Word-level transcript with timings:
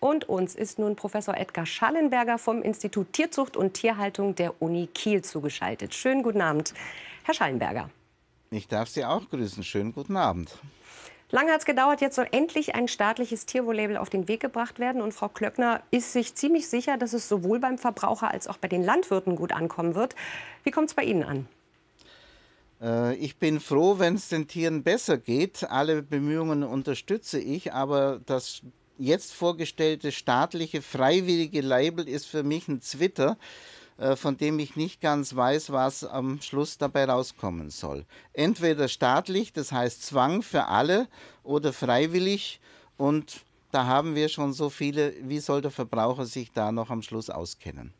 Und 0.00 0.28
uns 0.30 0.54
ist 0.54 0.78
nun 0.78 0.96
Professor 0.96 1.36
Edgar 1.36 1.66
Schallenberger 1.66 2.38
vom 2.38 2.62
Institut 2.62 3.12
Tierzucht 3.12 3.56
und 3.56 3.74
Tierhaltung 3.74 4.34
der 4.34 4.60
Uni 4.62 4.86
Kiel 4.86 5.22
zugeschaltet. 5.22 5.94
Schönen 5.94 6.22
guten 6.22 6.40
Abend, 6.40 6.72
Herr 7.24 7.34
Schallenberger. 7.34 7.90
Ich 8.50 8.66
darf 8.66 8.88
Sie 8.88 9.04
auch 9.04 9.28
grüßen. 9.28 9.62
Schönen 9.62 9.92
guten 9.92 10.16
Abend. 10.16 10.58
Lange 11.30 11.52
hat 11.52 11.60
es 11.60 11.66
gedauert, 11.66 12.00
jetzt 12.00 12.16
soll 12.16 12.26
endlich 12.32 12.74
ein 12.74 12.88
staatliches 12.88 13.46
Tierwohl-Label 13.46 13.96
auf 13.98 14.10
den 14.10 14.26
Weg 14.26 14.40
gebracht 14.40 14.80
werden. 14.80 15.00
Und 15.00 15.12
Frau 15.12 15.28
Klöckner 15.28 15.82
ist 15.90 16.12
sich 16.12 16.34
ziemlich 16.34 16.68
sicher, 16.68 16.96
dass 16.96 17.12
es 17.12 17.28
sowohl 17.28 17.60
beim 17.60 17.78
Verbraucher 17.78 18.30
als 18.30 18.48
auch 18.48 18.56
bei 18.56 18.66
den 18.66 18.82
Landwirten 18.82 19.36
gut 19.36 19.52
ankommen 19.52 19.94
wird. 19.94 20.16
Wie 20.64 20.72
kommt 20.72 20.88
es 20.88 20.94
bei 20.94 21.04
Ihnen 21.04 21.22
an? 21.22 21.48
Äh, 22.82 23.14
ich 23.16 23.36
bin 23.36 23.60
froh, 23.60 23.98
wenn 23.98 24.14
es 24.14 24.28
den 24.28 24.48
Tieren 24.48 24.82
besser 24.82 25.18
geht. 25.18 25.70
Alle 25.70 26.02
Bemühungen 26.02 26.64
unterstütze 26.64 27.38
ich, 27.38 27.72
aber 27.72 28.20
das 28.26 28.62
jetzt 29.00 29.32
vorgestellte 29.32 30.12
staatliche 30.12 30.82
freiwillige 30.82 31.62
Label 31.62 32.08
ist 32.08 32.26
für 32.26 32.42
mich 32.42 32.68
ein 32.68 32.80
Zwitter, 32.80 33.36
äh, 33.98 34.14
von 34.14 34.36
dem 34.36 34.58
ich 34.58 34.76
nicht 34.76 35.00
ganz 35.00 35.34
weiß, 35.34 35.72
was 35.72 36.04
am 36.04 36.40
Schluss 36.40 36.78
dabei 36.78 37.06
rauskommen 37.06 37.70
soll. 37.70 38.04
Entweder 38.32 38.88
staatlich, 38.88 39.52
das 39.52 39.72
heißt 39.72 40.04
Zwang 40.04 40.42
für 40.42 40.66
alle, 40.66 41.08
oder 41.42 41.72
freiwillig. 41.72 42.60
Und 42.96 43.40
da 43.72 43.86
haben 43.86 44.14
wir 44.14 44.28
schon 44.28 44.52
so 44.52 44.68
viele. 44.68 45.14
Wie 45.22 45.40
soll 45.40 45.62
der 45.62 45.70
Verbraucher 45.70 46.26
sich 46.26 46.52
da 46.52 46.70
noch 46.70 46.90
am 46.90 47.02
Schluss 47.02 47.30
auskennen? 47.30 47.92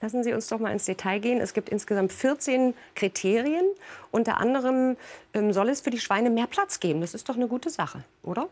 Lassen 0.00 0.22
Sie 0.22 0.32
uns 0.32 0.46
doch 0.46 0.58
mal 0.58 0.72
ins 0.72 0.84
Detail 0.84 1.18
gehen. 1.20 1.40
Es 1.40 1.54
gibt 1.54 1.70
insgesamt 1.70 2.12
14 2.12 2.74
Kriterien. 2.94 3.64
Unter 4.10 4.38
anderem 4.38 4.96
ähm, 5.32 5.52
soll 5.52 5.70
es 5.70 5.80
für 5.80 5.90
die 5.90 5.98
Schweine 5.98 6.30
mehr 6.30 6.46
Platz 6.46 6.80
geben. 6.80 7.00
Das 7.00 7.14
ist 7.14 7.28
doch 7.28 7.34
eine 7.34 7.48
gute 7.48 7.70
Sache, 7.70 8.04
oder? 8.22 8.48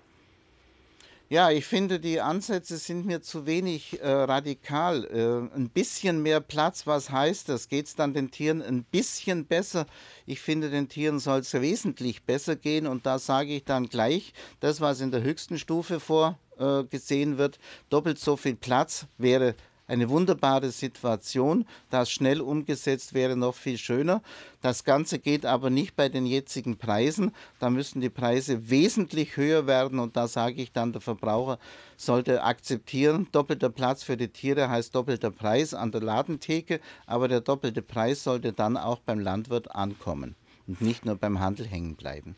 Ja, 1.35 1.51
ich 1.51 1.67
finde, 1.67 1.99
die 1.99 2.21
Ansätze 2.21 2.77
sind 2.77 3.07
mir 3.07 3.21
zu 3.21 3.45
wenig 3.45 4.01
äh, 4.01 4.09
radikal. 4.09 5.05
Äh, 5.07 5.57
ein 5.57 5.69
bisschen 5.69 6.23
mehr 6.23 6.39
Platz, 6.39 6.87
was 6.87 7.11
heißt 7.11 7.49
das? 7.49 7.69
Geht 7.69 7.87
es 7.87 7.97
dann 7.97 8.15
den 8.15 8.31
Tieren 8.31 8.63
ein 8.63 8.85
bisschen 8.85 9.45
besser? 9.45 9.87
Ich 10.27 10.41
finde, 10.41 10.71
den 10.71 10.89
Tieren 10.89 11.19
soll 11.19 11.41
es 11.41 11.53
wesentlich 11.53 12.23
besser 12.23 12.55
gehen. 12.55 12.87
Und 12.87 13.05
da 13.05 13.19
sage 13.19 13.53
ich 13.53 13.65
dann 13.65 13.89
gleich, 13.89 14.33
das, 14.61 14.81
was 14.81 15.01
in 15.01 15.11
der 15.11 15.25
höchsten 15.25 15.59
Stufe 15.59 15.99
vorgesehen 15.99 17.35
äh, 17.35 17.39
wird, 17.39 17.59
doppelt 17.91 18.21
so 18.21 18.37
viel 18.37 18.55
Platz 18.55 19.09
wäre 19.19 19.57
eine 19.87 20.09
wunderbare 20.09 20.71
Situation. 20.71 21.67
Das 21.91 22.11
schnell 22.11 22.41
umgesetzt 22.41 23.15
wäre 23.15 23.37
noch 23.37 23.55
viel 23.55 23.79
schöner. 23.79 24.23
Das 24.63 24.85
Ganze 24.85 25.19
geht 25.19 25.45
aber 25.45 25.71
nicht 25.71 25.97
bei 25.97 26.09
den 26.09 26.27
jetzigen 26.27 26.77
Preisen. 26.77 27.35
Da 27.59 27.71
müssen 27.71 28.01
die 28.01 28.11
Preise 28.11 28.71
wesentlich 28.71 29.37
höher 29.37 29.67
werden 29.67 29.99
und 29.99 30.17
da 30.17 30.27
sage 30.27 30.63
ich 30.63 30.73
dann, 30.73 30.93
der 30.93 31.01
Verbraucher 31.01 31.59
sollte 31.97 32.43
akzeptieren, 32.43 33.29
doppelter 33.33 33.71
Platz 33.71 34.03
für 34.03 34.17
die 34.17 34.29
Tiere 34.29 34.69
heißt 34.69 34.95
doppelter 34.95 35.31
Preis 35.31 35.75
an 35.75 35.93
der 35.93 36.01
Ladentheke, 36.01 36.81
aber 37.07 37.29
der 37.29 37.41
doppelte 37.41 37.83
Preis 37.83 38.25
sollte 38.25 38.53
dann 38.53 38.77
auch 38.77 39.01
beim 39.01 39.21
Landwirt 39.21 39.75
ankommen 39.75 40.35
und 40.67 40.81
nicht 40.81 41.05
nur 41.05 41.17
beim 41.17 41.41
Handel 41.41 41.67
hängen 41.67 41.95
bleiben. 41.95 42.37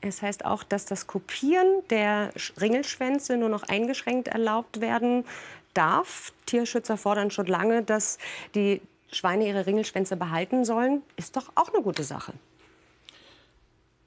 Es 0.00 0.22
heißt 0.22 0.44
auch, 0.44 0.62
dass 0.62 0.84
das 0.84 1.08
Kopieren 1.08 1.82
der 1.90 2.32
Ringelschwänze 2.60 3.36
nur 3.36 3.48
noch 3.48 3.64
eingeschränkt 3.64 4.28
erlaubt 4.28 4.80
werden 4.80 5.24
darf. 5.78 6.32
Tierschützer 6.46 6.96
fordern 6.96 7.30
schon 7.30 7.46
lange, 7.46 7.82
dass 7.82 8.18
die 8.54 8.82
Schweine 9.12 9.46
ihre 9.46 9.66
Ringelschwänze 9.66 10.16
behalten 10.16 10.64
sollen. 10.64 11.02
Ist 11.16 11.36
doch 11.36 11.50
auch 11.54 11.72
eine 11.72 11.82
gute 11.82 12.04
Sache. 12.04 12.34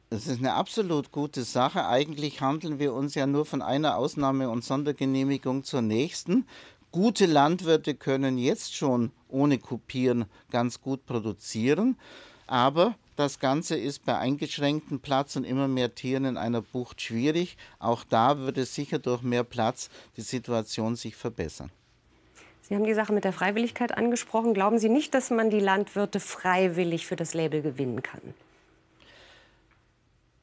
Es 0.09 0.27
ist 0.27 0.39
eine 0.39 0.53
absolut 0.55 1.11
gute 1.13 1.43
Sache. 1.43 1.87
Eigentlich 1.87 2.41
handeln 2.41 2.79
wir 2.79 2.93
uns 2.93 3.15
ja 3.15 3.25
nur 3.25 3.45
von 3.45 3.61
einer 3.61 3.95
Ausnahme 3.95 4.49
und 4.49 4.63
Sondergenehmigung 4.63 5.63
zur 5.63 5.81
nächsten. 5.81 6.45
Gute 6.91 7.25
Landwirte 7.25 7.95
können 7.95 8.37
jetzt 8.37 8.75
schon 8.75 9.11
ohne 9.29 9.57
Kopieren 9.57 10.25
ganz 10.51 10.81
gut 10.81 11.05
produzieren. 11.05 11.97
Aber 12.45 12.95
das 13.21 13.39
Ganze 13.39 13.77
ist 13.77 14.03
bei 14.03 14.17
eingeschränktem 14.17 14.99
Platz 14.99 15.35
und 15.35 15.43
immer 15.43 15.67
mehr 15.67 15.93
Tieren 15.93 16.25
in 16.25 16.37
einer 16.37 16.61
Bucht 16.61 17.01
schwierig. 17.01 17.55
Auch 17.79 18.03
da 18.03 18.39
würde 18.39 18.65
sicher 18.65 18.99
durch 18.99 19.21
mehr 19.21 19.43
Platz 19.43 19.89
die 20.17 20.21
Situation 20.21 20.95
sich 20.95 21.15
verbessern. 21.15 21.71
Sie 22.61 22.75
haben 22.75 22.85
die 22.85 22.93
Sache 22.93 23.13
mit 23.13 23.23
der 23.23 23.33
Freiwilligkeit 23.33 23.95
angesprochen. 23.97 24.53
Glauben 24.53 24.79
Sie 24.79 24.89
nicht, 24.89 25.13
dass 25.13 25.29
man 25.29 25.49
die 25.49 25.59
Landwirte 25.59 26.19
freiwillig 26.19 27.05
für 27.05 27.15
das 27.15 27.33
Label 27.33 27.61
gewinnen 27.61 28.01
kann? 28.01 28.33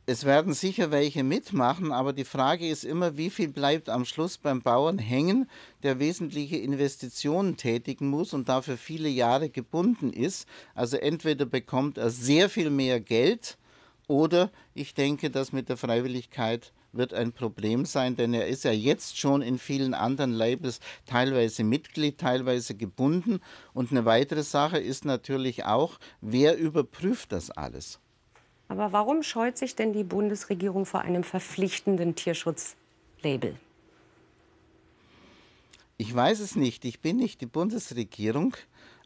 Es 0.08 0.24
werden 0.24 0.54
sicher 0.54 0.90
welche 0.90 1.22
mitmachen, 1.22 1.92
aber 1.92 2.14
die 2.14 2.24
Frage 2.24 2.66
ist 2.66 2.82
immer, 2.82 3.18
wie 3.18 3.28
viel 3.28 3.48
bleibt 3.48 3.90
am 3.90 4.06
Schluss 4.06 4.38
beim 4.38 4.62
Bauern 4.62 4.96
hängen, 4.96 5.50
der 5.82 5.98
wesentliche 5.98 6.56
Investitionen 6.56 7.58
tätigen 7.58 8.08
muss 8.08 8.32
und 8.32 8.48
dafür 8.48 8.78
viele 8.78 9.10
Jahre 9.10 9.50
gebunden 9.50 10.10
ist. 10.10 10.48
Also 10.74 10.96
entweder 10.96 11.44
bekommt 11.44 11.98
er 11.98 12.08
sehr 12.08 12.48
viel 12.48 12.70
mehr 12.70 13.00
Geld 13.00 13.58
oder 14.06 14.50
ich 14.72 14.94
denke, 14.94 15.28
dass 15.28 15.52
mit 15.52 15.68
der 15.68 15.76
Freiwilligkeit 15.76 16.72
wird 16.92 17.12
ein 17.12 17.32
Problem 17.32 17.84
sein, 17.84 18.16
denn 18.16 18.32
er 18.32 18.46
ist 18.46 18.64
ja 18.64 18.72
jetzt 18.72 19.18
schon 19.18 19.42
in 19.42 19.58
vielen 19.58 19.92
anderen 19.92 20.32
Labels 20.32 20.80
teilweise 21.04 21.64
Mitglied, 21.64 22.16
teilweise 22.16 22.74
gebunden. 22.74 23.40
Und 23.74 23.90
eine 23.90 24.06
weitere 24.06 24.42
Sache 24.42 24.78
ist 24.78 25.04
natürlich 25.04 25.66
auch, 25.66 25.98
wer 26.22 26.56
überprüft 26.56 27.32
das 27.32 27.50
alles? 27.50 28.00
Aber 28.68 28.92
warum 28.92 29.22
scheut 29.22 29.56
sich 29.56 29.74
denn 29.74 29.92
die 29.92 30.04
Bundesregierung 30.04 30.84
vor 30.84 31.00
einem 31.00 31.24
verpflichtenden 31.24 32.14
Tierschutzlabel? 32.14 33.56
Ich 35.96 36.14
weiß 36.14 36.40
es 36.40 36.54
nicht. 36.54 36.84
Ich 36.84 37.00
bin 37.00 37.16
nicht 37.16 37.40
die 37.40 37.46
Bundesregierung. 37.46 38.54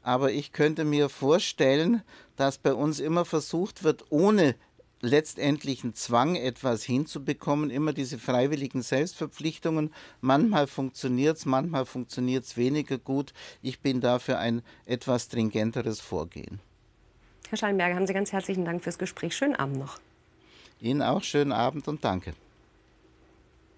Aber 0.02 0.32
ich 0.32 0.52
könnte 0.52 0.84
mir 0.84 1.08
vorstellen, 1.08 2.02
dass 2.36 2.58
bei 2.58 2.74
uns 2.74 2.98
immer 2.98 3.24
versucht 3.24 3.84
wird, 3.84 4.04
ohne 4.10 4.56
letztendlichen 5.00 5.94
Zwang 5.94 6.36
etwas 6.36 6.82
hinzubekommen, 6.82 7.70
immer 7.70 7.92
diese 7.92 8.18
freiwilligen 8.18 8.82
Selbstverpflichtungen. 8.82 9.92
Manchmal 10.20 10.66
funktioniert 10.66 11.36
es, 11.36 11.46
manchmal 11.46 11.86
funktioniert 11.86 12.44
es 12.44 12.56
weniger 12.56 12.98
gut. 12.98 13.32
Ich 13.62 13.80
bin 13.80 14.00
dafür 14.00 14.38
ein 14.38 14.62
etwas 14.86 15.24
stringenteres 15.24 16.00
Vorgehen. 16.00 16.60
Herr 17.52 17.58
Schallenberger, 17.58 17.96
haben 17.96 18.06
Sie 18.06 18.14
ganz 18.14 18.32
herzlichen 18.32 18.64
Dank 18.64 18.82
fürs 18.82 18.96
Gespräch. 18.96 19.36
Schönen 19.36 19.54
Abend 19.54 19.76
noch. 19.76 19.98
Ihnen 20.80 21.02
auch 21.02 21.22
schönen 21.22 21.52
Abend 21.52 21.86
und 21.86 22.02
danke. 22.02 22.32